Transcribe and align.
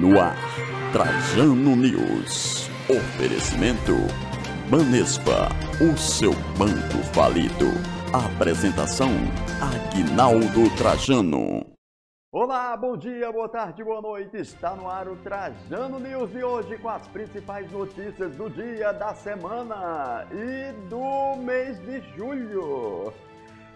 No 0.00 0.20
ar, 0.20 0.36
Trajano 0.92 1.74
News. 1.74 2.70
Oferecimento 2.88 3.96
Banespa, 4.70 5.48
o 5.82 5.98
seu 5.98 6.30
banco 6.56 7.02
falido. 7.12 7.66
Apresentação 8.12 9.10
Aguinaldo 9.60 10.70
Trajano. 10.76 11.66
Olá, 12.30 12.76
bom 12.76 12.96
dia, 12.96 13.32
boa 13.32 13.48
tarde, 13.48 13.82
boa 13.82 14.00
noite. 14.00 14.36
Está 14.36 14.76
no 14.76 14.88
ar 14.88 15.08
o 15.08 15.16
Trajano 15.16 15.98
News 15.98 16.30
de 16.30 16.44
hoje 16.44 16.78
com 16.78 16.90
as 16.90 17.08
principais 17.08 17.68
notícias 17.72 18.36
do 18.36 18.48
dia, 18.48 18.92
da 18.92 19.12
semana 19.16 20.28
e 20.30 20.72
do 20.88 21.34
mês 21.42 21.76
de 21.80 22.00
julho. 22.16 23.12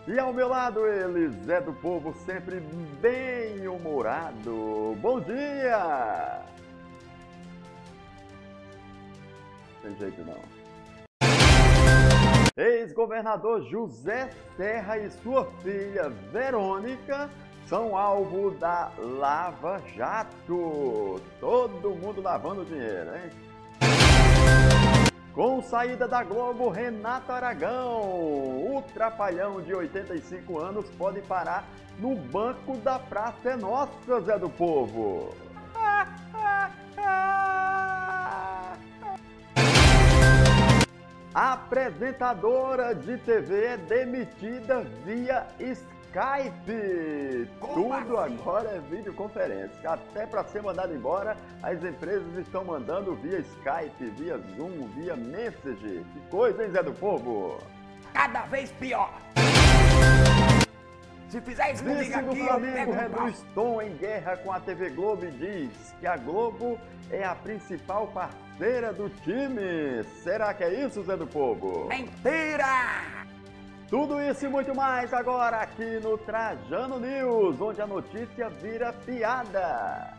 E 0.06 0.18
ao 0.18 0.32
meu 0.32 0.48
lado 0.48 0.84
ele, 0.84 1.28
Zé 1.44 1.60
do 1.60 1.72
Povo, 1.72 2.12
sempre 2.26 2.58
bem 3.00 3.68
humorado. 3.68 4.96
Bom 5.00 5.20
dia! 5.20 6.42
Tem 9.80 9.94
jeito 9.96 10.24
não. 10.24 10.42
Ex-governador 12.56 13.62
José 13.70 14.30
Serra 14.56 14.98
e 14.98 15.08
sua 15.10 15.46
filha 15.62 16.10
Verônica 16.32 17.30
são 17.66 17.96
alvo 17.96 18.50
da 18.50 18.92
Lava 18.98 19.80
Jato. 19.94 21.20
Todo 21.38 21.94
mundo 21.94 22.20
lavando 22.20 22.64
dinheiro, 22.64 23.14
hein? 23.16 23.51
Com 25.34 25.62
saída 25.62 26.06
da 26.06 26.22
Globo, 26.22 26.68
Renato 26.68 27.32
Aragão, 27.32 28.02
o 28.02 28.84
trapalhão 28.92 29.62
de 29.62 29.72
85 29.74 30.58
anos, 30.58 30.90
pode 30.98 31.22
parar 31.22 31.66
no 31.98 32.14
banco 32.14 32.76
da 32.76 32.98
Praça 32.98 33.48
é 33.50 33.56
Nossa, 33.56 34.20
Zé 34.20 34.38
do 34.38 34.50
Povo. 34.50 35.34
Apresentadora 41.34 42.94
de 42.94 43.16
TV 43.16 43.64
é 43.64 43.76
demitida 43.78 44.82
via 45.02 45.46
Skype. 46.12 47.48
Tudo 47.58 48.18
agora 48.18 48.68
é 48.68 48.80
videoconferência. 48.80 49.90
Até 49.90 50.26
para 50.26 50.44
ser 50.44 50.62
mandado 50.62 50.94
embora, 50.94 51.36
as 51.62 51.82
empresas 51.82 52.36
estão 52.36 52.64
mandando 52.64 53.14
via 53.16 53.38
Skype, 53.38 54.10
via 54.18 54.36
Zoom, 54.54 54.88
via 54.94 55.16
Message. 55.16 56.04
Que 56.12 56.20
coisa, 56.30 56.64
hein, 56.64 56.70
Zé 56.70 56.82
do 56.82 56.92
Povo? 56.92 57.58
Cada 58.12 58.42
vez 58.42 58.70
pior. 58.72 59.10
Se 61.30 61.40
fizer 61.40 61.72
isso 61.72 61.82
comigo 61.82 62.14
aqui, 62.14 62.44
Flamengo 62.44 62.92
reduz 62.92 63.42
tom 63.54 63.80
em 63.80 63.96
guerra 63.96 64.36
com 64.36 64.52
a 64.52 64.60
TV 64.60 64.90
Globo 64.90 65.24
e 65.24 65.30
diz 65.30 65.94
que 65.98 66.06
a 66.06 66.18
Globo 66.18 66.78
é 67.10 67.24
a 67.24 67.34
principal 67.34 68.06
parceira 68.08 68.92
do 68.92 69.08
time. 69.08 70.04
Será 70.22 70.52
que 70.52 70.62
é 70.62 70.84
isso, 70.84 71.02
Zé 71.04 71.16
do 71.16 71.26
Povo? 71.26 71.88
Mentira! 71.88 73.21
Tudo 73.92 74.18
isso 74.22 74.46
e 74.46 74.48
muito 74.48 74.74
mais 74.74 75.12
agora 75.12 75.58
aqui 75.58 76.00
no 76.00 76.16
Trajano 76.16 76.98
News, 76.98 77.60
onde 77.60 77.82
a 77.82 77.86
notícia 77.86 78.48
vira 78.48 78.90
piada. 78.90 80.14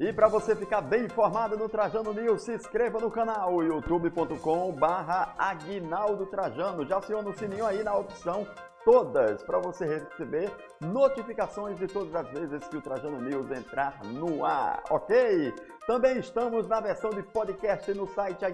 E 0.00 0.12
para 0.12 0.26
você 0.26 0.56
ficar 0.56 0.80
bem 0.80 1.04
informado 1.04 1.56
no 1.56 1.68
Trajano 1.68 2.12
News, 2.12 2.42
se 2.42 2.56
inscreva 2.56 2.98
no 2.98 3.08
canal 3.08 3.62
youtube.com 3.62 4.72
barra 4.72 5.32
Aguinaldo 5.38 6.26
Trajano. 6.26 6.84
Já 6.84 6.98
aciona 6.98 7.28
o 7.28 7.38
sininho 7.38 7.64
aí 7.64 7.84
na 7.84 7.96
opção 7.96 8.44
todas 8.84 9.42
para 9.44 9.60
você 9.60 9.84
receber 9.84 10.50
notificações 10.80 11.78
de 11.78 11.86
todas 11.86 12.12
as 12.16 12.28
vezes 12.32 12.66
que 12.66 12.76
o 12.76 12.82
Trajano 12.82 13.20
News 13.20 13.48
entrar 13.52 14.02
no 14.04 14.44
ar, 14.44 14.82
ok? 14.90 15.54
Também 15.86 16.18
estamos 16.18 16.66
na 16.66 16.80
versão 16.80 17.10
de 17.10 17.22
podcast 17.22 17.94
no 17.94 18.08
site 18.08 18.44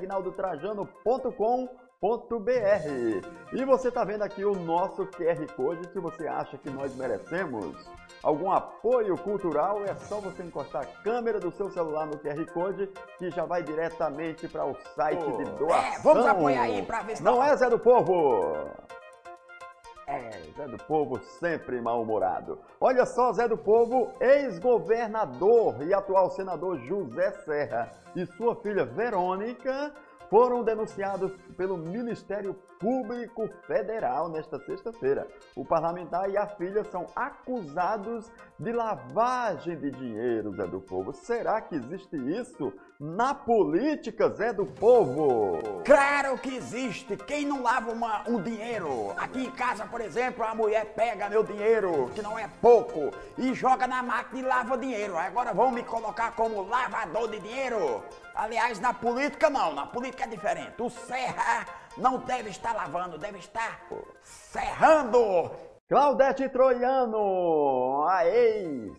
aguinaldotrajano.com.br. 2.04 3.28
E 3.52 3.64
você 3.64 3.88
está 3.88 4.04
vendo 4.04 4.22
aqui 4.22 4.44
o 4.44 4.54
nosso 4.54 5.06
QR 5.06 5.46
Code. 5.56 5.88
Se 5.92 5.98
você 5.98 6.26
acha 6.26 6.58
que 6.58 6.70
nós 6.70 6.94
merecemos 6.94 7.74
algum 8.22 8.50
apoio 8.52 9.16
cultural, 9.18 9.82
é 9.84 9.94
só 9.94 10.20
você 10.20 10.42
encostar 10.42 10.82
a 10.82 10.86
câmera 11.02 11.40
do 11.40 11.50
seu 11.52 11.70
celular 11.70 12.06
no 12.06 12.18
QR 12.18 12.44
Code 12.52 12.88
que 13.18 13.30
já 13.30 13.44
vai 13.44 13.62
diretamente 13.62 14.48
para 14.48 14.66
o 14.66 14.74
site 14.94 15.24
de 15.36 15.44
doação. 15.58 15.92
É, 15.94 15.98
vamos 16.02 16.26
apoiar 16.26 16.62
aí 16.62 16.82
pra 16.82 17.00
ver 17.02 17.16
se 17.16 17.22
Não 17.22 17.38
dá- 17.38 17.48
é, 17.48 17.56
Zé 17.56 17.70
do 17.70 17.78
Povo? 17.78 18.68
É, 20.06 20.30
Zé 20.54 20.66
do 20.68 20.76
Povo 20.84 21.18
sempre 21.40 21.80
mal-humorado. 21.80 22.58
Olha 22.80 23.06
só, 23.06 23.32
Zé 23.32 23.48
do 23.48 23.56
Povo, 23.56 24.12
ex-governador 24.20 25.76
e 25.82 25.94
atual 25.94 26.28
senador 26.30 26.78
José 26.80 27.30
Serra 27.44 27.90
e 28.14 28.26
sua 28.26 28.54
filha 28.56 28.84
Verônica 28.84 29.92
foram 30.34 30.64
denunciados 30.64 31.30
pelo 31.56 31.76
Ministério 31.76 32.54
Público 32.80 33.48
Federal 33.68 34.28
nesta 34.28 34.58
sexta-feira. 34.58 35.28
O 35.54 35.64
parlamentar 35.64 36.28
e 36.28 36.36
a 36.36 36.44
filha 36.44 36.82
são 36.82 37.06
acusados 37.14 38.28
de 38.58 38.72
lavagem 38.72 39.78
de 39.78 39.92
dinheiro, 39.92 40.52
Zé 40.56 40.66
do 40.66 40.80
Povo. 40.80 41.12
Será 41.12 41.60
que 41.60 41.76
existe 41.76 42.16
isso 42.16 42.72
na 43.04 43.34
política, 43.34 44.30
Zé 44.30 44.50
do 44.50 44.64
Povo? 44.64 45.82
Claro 45.84 46.38
que 46.38 46.56
existe. 46.56 47.18
Quem 47.18 47.44
não 47.44 47.62
lava 47.62 47.92
uma- 47.92 48.24
um 48.26 48.40
dinheiro? 48.40 49.12
Aqui 49.18 49.44
em 49.44 49.50
casa, 49.50 49.84
por 49.84 50.00
exemplo, 50.00 50.42
a 50.42 50.54
mulher 50.54 50.86
pega 50.94 51.28
meu 51.28 51.42
dinheiro, 51.44 52.10
que 52.14 52.22
não 52.22 52.38
é 52.38 52.48
pouco, 52.62 53.10
e 53.36 53.52
joga 53.52 53.86
na 53.86 54.02
máquina 54.02 54.40
e 54.40 54.42
lava 54.42 54.78
dinheiro. 54.78 55.18
Agora 55.18 55.52
vão 55.52 55.70
me 55.70 55.82
colocar 55.82 56.34
como 56.34 56.62
lavador 56.66 57.28
de 57.28 57.40
dinheiro? 57.40 58.02
Aliás, 58.34 58.80
na 58.80 58.94
política 58.94 59.50
não. 59.50 59.74
Na 59.74 59.84
política 59.84 60.24
é 60.24 60.28
diferente. 60.28 60.80
O 60.80 60.88
Serra 60.88 61.66
não 61.98 62.16
deve 62.20 62.48
estar 62.48 62.74
lavando, 62.74 63.18
deve 63.18 63.36
estar 63.38 63.82
serrando. 64.22 65.50
Claudete 65.86 66.48
Troiano, 66.48 68.02
a 68.08 68.26
ex, 68.26 68.92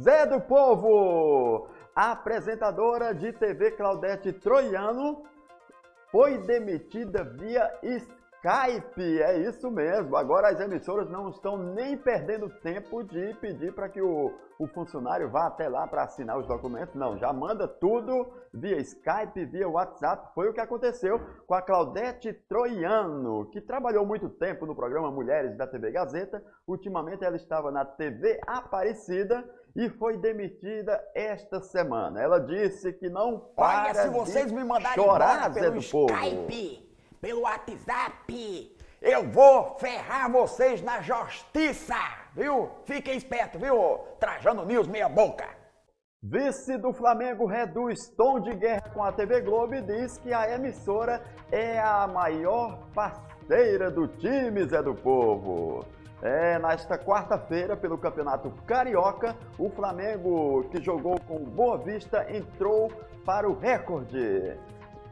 Zé 0.00 0.24
do 0.24 0.40
Povo, 0.40 1.68
a 1.94 2.12
apresentadora 2.12 3.14
de 3.14 3.32
TV 3.32 3.72
Claudete 3.72 4.32
Troiano 4.32 5.22
foi 6.10 6.38
demitida 6.38 7.24
via 7.24 7.68
Skype. 7.82 9.22
É 9.22 9.38
isso 9.38 9.70
mesmo. 9.70 10.16
Agora 10.16 10.48
as 10.48 10.60
emissoras 10.60 11.08
não 11.10 11.28
estão 11.28 11.56
nem 11.56 11.96
perdendo 11.96 12.48
tempo 12.60 13.02
de 13.04 13.34
pedir 13.34 13.72
para 13.74 13.88
que 13.88 14.00
o, 14.00 14.32
o 14.58 14.66
funcionário 14.68 15.30
vá 15.30 15.46
até 15.46 15.68
lá 15.68 15.86
para 15.86 16.04
assinar 16.04 16.38
os 16.38 16.46
documentos. 16.46 16.94
Não, 16.94 17.18
já 17.18 17.32
manda 17.32 17.68
tudo 17.68 18.32
via 18.52 18.78
Skype, 18.78 19.44
via 19.46 19.68
WhatsApp. 19.68 20.32
Foi 20.34 20.48
o 20.48 20.52
que 20.52 20.60
aconteceu 20.60 21.20
com 21.46 21.54
a 21.54 21.62
Claudete 21.62 22.32
Troiano, 22.48 23.48
que 23.50 23.60
trabalhou 23.60 24.06
muito 24.06 24.28
tempo 24.28 24.66
no 24.66 24.74
programa 24.74 25.10
Mulheres 25.10 25.56
da 25.56 25.66
TV 25.66 25.90
Gazeta. 25.92 26.42
Ultimamente 26.66 27.24
ela 27.24 27.36
estava 27.36 27.70
na 27.70 27.84
TV 27.84 28.40
Aparecida 28.46 29.44
e 29.74 29.88
foi 29.88 30.16
demitida 30.16 31.00
esta 31.14 31.60
semana. 31.60 32.20
Ela 32.20 32.40
disse 32.40 32.92
que 32.92 33.08
não 33.08 33.38
para 33.38 33.90
Olha, 33.90 33.94
se 33.94 34.08
vocês 34.08 34.46
de 34.46 34.54
me 34.54 34.64
mandarem 34.64 34.94
chorar, 34.94 35.52
pelo. 35.52 35.78
Skype, 35.78 36.88
pelo 37.20 37.42
WhatsApp, 37.42 38.76
eu 39.00 39.28
vou 39.30 39.78
ferrar 39.78 40.30
vocês 40.30 40.82
na 40.82 41.00
justiça, 41.00 41.96
viu? 42.34 42.70
Fiquem 42.84 43.16
espertos, 43.16 43.60
viu? 43.60 43.98
Trajando 44.18 44.66
News 44.66 44.86
meia 44.86 45.08
boca. 45.08 45.60
Vice 46.22 46.76
do 46.76 46.92
Flamengo 46.92 47.46
reduz 47.46 48.10
tom 48.14 48.40
de 48.40 48.54
guerra 48.54 48.90
com 48.92 49.02
a 49.02 49.10
TV 49.10 49.40
Globo 49.40 49.74
e 49.74 49.80
diz 49.80 50.18
que 50.18 50.34
a 50.34 50.54
emissora 50.54 51.22
é 51.50 51.78
a 51.78 52.06
maior 52.06 52.78
parceira 52.94 53.90
do 53.90 54.06
time, 54.06 54.66
Zé 54.66 54.82
do 54.82 54.94
Povo. 54.94 55.86
É, 56.22 56.58
nesta 56.58 56.98
quarta-feira, 56.98 57.74
pelo 57.76 57.96
Campeonato 57.96 58.50
Carioca, 58.66 59.34
o 59.58 59.70
Flamengo, 59.70 60.64
que 60.70 60.82
jogou 60.82 61.18
com 61.20 61.38
Boa 61.38 61.78
Vista, 61.78 62.26
entrou 62.30 62.92
para 63.24 63.48
o 63.48 63.58
recorde. 63.58 64.54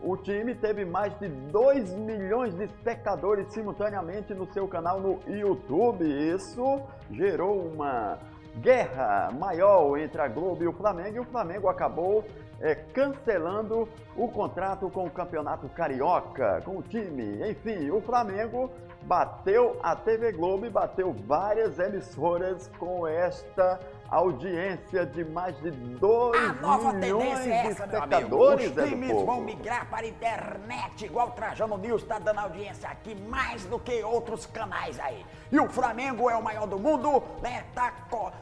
O 0.02 0.16
time 0.16 0.54
teve 0.54 0.84
mais 0.84 1.18
de 1.18 1.28
2 1.28 1.94
milhões 1.94 2.54
de 2.54 2.64
espectadores 2.64 3.52
simultaneamente 3.52 4.34
no 4.34 4.46
seu 4.52 4.68
canal 4.68 5.00
no 5.00 5.18
YouTube. 5.26 6.04
Isso 6.04 6.80
gerou 7.10 7.58
uma 7.58 8.18
guerra 8.60 9.30
maior 9.32 9.98
entre 9.98 10.20
a 10.20 10.28
Globo 10.28 10.62
e 10.62 10.68
o 10.68 10.72
Flamengo 10.72 11.16
e 11.16 11.20
o 11.20 11.24
Flamengo 11.24 11.68
acabou 11.68 12.24
é, 12.60 12.74
cancelando 12.74 13.88
o 14.16 14.28
contrato 14.28 14.90
com 14.90 15.06
o 15.06 15.10
Campeonato 15.10 15.68
Carioca, 15.68 16.60
com 16.64 16.78
o 16.78 16.82
time. 16.82 17.48
Enfim, 17.50 17.90
o 17.90 18.00
Flamengo 18.00 18.70
bateu 19.02 19.78
a 19.82 19.94
TV 19.94 20.32
Globo 20.32 20.66
e 20.66 20.70
bateu 20.70 21.12
várias 21.12 21.78
emissoras 21.78 22.70
com 22.78 23.06
esta 23.06 23.78
audiência 24.10 25.04
de 25.04 25.24
mais 25.24 25.58
de 25.60 25.70
2 25.70 26.36
A 26.42 26.52
nova 26.54 26.92
milhões 26.92 27.22
tendência 27.40 27.54
é 27.54 27.62
de 27.62 27.68
essa, 27.68 27.86
meu 27.86 28.02
amigo. 28.02 28.16
espectadores, 28.16 28.76
Os 28.76 28.84
times 28.84 29.12
Povo. 29.12 29.26
vão 29.26 29.40
migrar 29.42 29.90
para 29.90 30.06
a 30.06 30.08
internet, 30.08 31.04
igual 31.04 31.28
o 31.28 31.32
Trajano 31.32 31.76
News 31.76 32.02
está 32.02 32.18
dando 32.18 32.38
audiência 32.38 32.88
aqui, 32.88 33.14
mais 33.14 33.64
do 33.66 33.78
que 33.78 34.02
outros 34.02 34.46
canais 34.46 34.98
aí. 34.98 35.24
E 35.52 35.60
o 35.60 35.68
Flamengo 35.68 36.30
é 36.30 36.36
o 36.36 36.42
maior 36.42 36.66
do 36.66 36.78
mundo, 36.78 37.22
né? 37.42 37.64
Tá, 37.74 37.92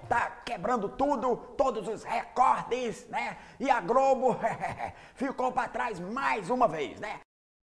tá 0.09 0.31
quebrando 0.45 0.89
tudo, 0.89 1.37
todos 1.57 1.89
os 1.89 2.05
recordes, 2.05 3.07
né? 3.09 3.37
E 3.59 3.69
a 3.69 3.81
Globo 3.81 4.37
ficou 5.15 5.51
para 5.53 5.69
trás 5.69 5.99
mais 5.99 6.49
uma 6.49 6.69
vez, 6.69 7.01
né? 7.01 7.21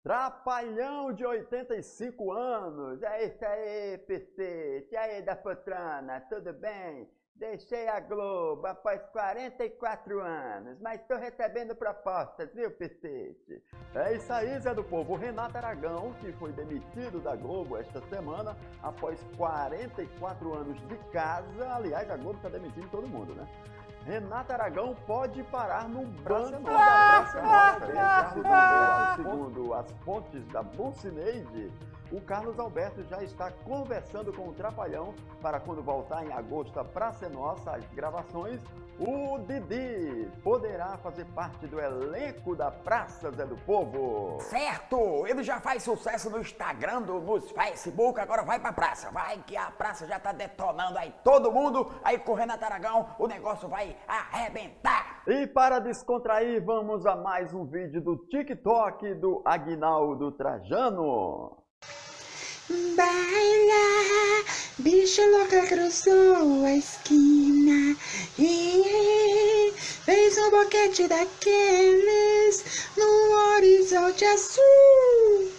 Trapalhão 0.03 1.11
de 1.11 1.25
85 1.25 2.31
anos. 2.31 3.03
É 3.03 3.25
isso 3.25 3.45
aí, 3.45 3.97
PC. 4.07 4.87
E 4.91 4.95
aí, 4.95 5.21
da 5.21 5.35
Fotrana, 5.35 6.21
tudo 6.29 6.53
bem? 6.53 7.07
Deixei 7.39 7.87
a 7.87 8.01
Globo 8.01 8.67
após 8.67 9.01
44 9.13 10.19
anos, 10.19 10.77
mas 10.81 10.99
estou 10.99 11.17
recebendo 11.17 11.73
propostas, 11.73 12.53
viu, 12.53 12.69
PC? 12.69 13.33
É 13.95 14.13
isso 14.13 14.33
aí, 14.33 14.59
Zé 14.59 14.73
do 14.73 14.83
Povo. 14.83 15.13
O 15.13 15.15
Renato 15.15 15.57
Aragão, 15.57 16.13
que 16.19 16.33
foi 16.33 16.51
demitido 16.51 17.21
da 17.21 17.37
Globo 17.37 17.77
esta 17.77 18.01
semana 18.09 18.57
após 18.83 19.17
44 19.37 20.53
anos 20.53 20.77
de 20.89 20.97
casa. 21.13 21.73
Aliás, 21.73 22.11
a 22.11 22.17
Globo 22.17 22.35
está 22.35 22.49
demitindo 22.49 22.89
todo 22.89 23.07
mundo, 23.07 23.33
né? 23.33 23.47
Renato 24.05 24.51
Aragão 24.51 24.93
pode 25.07 25.41
parar 25.43 25.87
no 25.87 26.05
banco 26.05 26.51
da 26.51 26.59
Praça 26.59 27.41
Nossa. 27.41 28.39
Segundo, 29.19 29.73
as 29.73 29.91
fontes 30.05 30.47
da 30.47 30.63
Bucineide, 30.63 31.69
o 32.09 32.21
Carlos 32.21 32.57
Alberto 32.57 33.03
já 33.03 33.21
está 33.21 33.51
conversando 33.51 34.31
com 34.31 34.47
o 34.47 34.53
Trapalhão 34.53 35.13
para 35.41 35.59
quando 35.59 35.83
voltar 35.83 36.25
em 36.25 36.31
agosto 36.31 36.79
a 36.79 36.85
Praça 36.85 37.27
Nossa 37.27 37.71
as 37.71 37.85
gravações, 37.87 38.61
o 38.97 39.37
Didi 39.39 40.29
poderá 40.41 40.97
fazer 40.97 41.25
parte 41.35 41.67
do 41.67 41.81
elenco 41.81 42.55
da 42.55 42.71
Praça 42.71 43.29
Zé 43.31 43.45
do 43.45 43.57
Povo. 43.57 44.37
Certo! 44.41 45.27
Ele 45.27 45.43
já 45.43 45.59
faz 45.59 45.83
sucesso 45.83 46.29
no 46.29 46.39
Instagram, 46.39 47.01
nos 47.01 47.51
Facebook, 47.51 48.21
agora 48.21 48.43
vai 48.43 48.57
pra 48.57 48.71
praça. 48.71 49.11
Vai 49.11 49.43
que 49.45 49.57
a 49.57 49.69
praça 49.69 50.07
já 50.07 50.17
tá 50.17 50.31
detonando 50.31 50.97
aí 50.97 51.13
todo 51.25 51.51
mundo. 51.51 51.91
Aí 52.03 52.17
com 52.19 52.31
o 52.31 52.35
Renato 52.35 52.63
Aragão 52.63 53.07
o 53.19 53.27
negócio 53.27 53.67
vai 53.67 53.97
arrebentar. 54.07 55.08
E 55.31 55.45
para 55.45 55.77
descontrair, 55.77 56.59
vamos 56.65 57.05
a 57.05 57.15
mais 57.15 57.53
um 57.53 57.63
vídeo 57.63 58.01
do 58.01 58.17
TikTok 58.31 59.13
do 59.13 59.43
Aguinaldo 59.45 60.31
Trajano. 60.31 61.55
Baila, 62.67 64.43
bicho 64.79 65.21
louca 65.29 65.67
cruzou 65.67 66.65
a 66.65 66.71
esquina 66.71 67.95
e 68.39 69.71
fez 69.77 70.35
um 70.39 70.49
boquete 70.49 71.07
daqueles 71.07 72.89
no 72.97 73.53
horizonte 73.53 74.25
azul. 74.25 75.51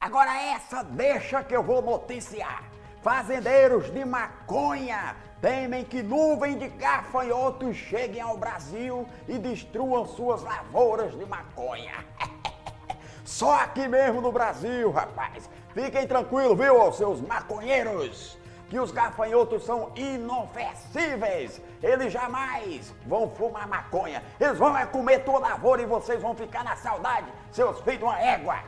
Agora 0.00 0.36
essa 0.36 0.82
deixa 0.82 1.44
que 1.44 1.54
eu 1.54 1.62
vou 1.62 1.80
noticiar. 1.80 2.64
Fazendeiros 3.04 3.88
de 3.92 4.04
maconha 4.04 5.27
temem 5.40 5.84
que 5.84 6.02
nuvem 6.02 6.58
de 6.58 6.68
gafanhotos 6.68 7.76
cheguem 7.76 8.20
ao 8.20 8.36
Brasil 8.36 9.06
e 9.26 9.38
destruam 9.38 10.06
suas 10.06 10.42
lavouras 10.42 11.16
de 11.16 11.24
maconha. 11.24 12.04
Só 13.24 13.60
aqui 13.60 13.86
mesmo 13.86 14.20
no 14.20 14.32
Brasil, 14.32 14.90
rapaz. 14.90 15.48
Fiquem 15.74 16.06
tranquilos, 16.06 16.58
viu, 16.58 16.92
seus 16.92 17.20
maconheiros? 17.20 18.38
Que 18.68 18.78
os 18.78 18.90
gafanhotos 18.90 19.64
são 19.64 19.92
inofensíveis. 19.94 21.60
Eles 21.82 22.12
jamais 22.12 22.94
vão 23.06 23.30
fumar 23.30 23.66
maconha. 23.68 24.22
Eles 24.38 24.58
vão 24.58 24.76
é 24.76 24.84
comer 24.84 25.24
tua 25.24 25.38
lavoura 25.38 25.80
e 25.80 25.86
vocês 25.86 26.20
vão 26.20 26.34
ficar 26.34 26.64
na 26.64 26.76
saudade, 26.76 27.32
seus 27.50 27.80
filhos 27.80 27.98
de 27.98 28.04
uma 28.04 28.20
égua. 28.20 28.58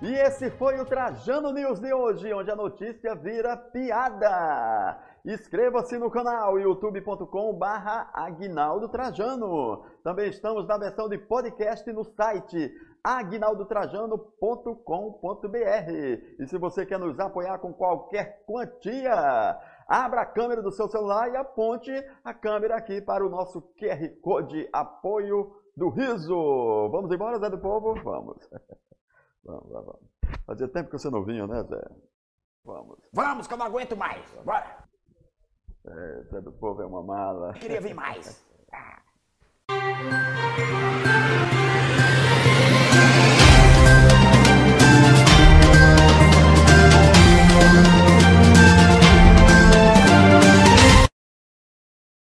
E 0.00 0.14
esse 0.14 0.48
foi 0.50 0.78
o 0.78 0.84
Trajano 0.84 1.52
News 1.52 1.80
de 1.80 1.92
hoje, 1.92 2.32
onde 2.32 2.50
a 2.50 2.54
notícia 2.54 3.16
vira 3.16 3.56
piada. 3.56 4.96
Inscreva-se 5.28 5.96
no 5.98 6.10
canal 6.10 6.58
youtube.com 6.58 7.52
barra 7.52 8.10
Aguinaldo 8.14 8.88
Trajano. 8.88 9.84
Também 10.02 10.30
estamos 10.30 10.66
na 10.66 10.78
versão 10.78 11.06
de 11.06 11.18
podcast 11.18 11.92
no 11.92 12.02
site 12.02 12.72
aguinaldotrajano.com.br. 13.04 15.90
E 16.38 16.46
se 16.46 16.56
você 16.56 16.86
quer 16.86 16.98
nos 16.98 17.20
apoiar 17.20 17.58
com 17.58 17.74
qualquer 17.74 18.42
quantia, 18.46 19.60
abra 19.86 20.22
a 20.22 20.26
câmera 20.26 20.62
do 20.62 20.72
seu 20.72 20.88
celular 20.88 21.30
e 21.30 21.36
aponte 21.36 21.92
a 22.24 22.32
câmera 22.32 22.76
aqui 22.76 23.02
para 23.02 23.22
o 23.22 23.28
nosso 23.28 23.60
QR 23.78 24.08
Code 24.22 24.66
Apoio 24.72 25.54
do 25.76 25.90
Riso. 25.90 26.88
Vamos 26.90 27.12
embora, 27.12 27.38
Zé 27.38 27.50
do 27.50 27.58
Povo? 27.58 28.02
Vamos, 28.02 28.48
vamos, 29.44 29.70
vamos. 29.70 30.00
Fazia 30.46 30.68
tempo 30.68 30.88
que 30.88 30.98
você 30.98 31.10
não 31.10 31.22
vinha, 31.22 31.46
né, 31.46 31.62
Zé? 31.64 31.86
Vamos. 32.64 32.98
Vamos 33.12 33.46
que 33.46 33.52
eu 33.52 33.58
não 33.58 33.66
aguento 33.66 33.94
mais. 33.94 34.24
Bora. 34.42 34.87
É, 35.86 36.22
todo 36.30 36.52
povo 36.52 36.82
é 36.82 36.86
uma 36.86 37.02
mala. 37.02 37.52
Queria 37.54 37.80
ver 37.80 37.94
mais. 37.94 38.46
Ah. 39.70 41.47